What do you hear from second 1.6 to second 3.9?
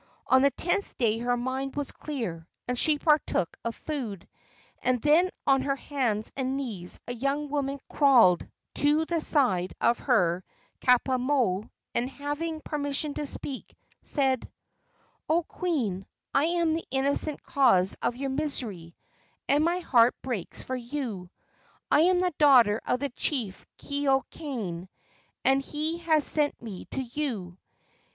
was clear and she partook of